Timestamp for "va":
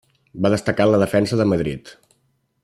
0.45-0.51